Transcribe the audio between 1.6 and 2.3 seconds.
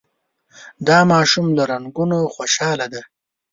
رنګونو